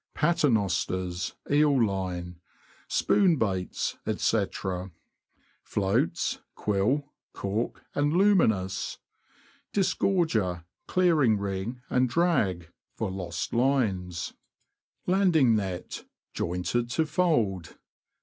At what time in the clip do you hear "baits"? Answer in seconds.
3.35-3.97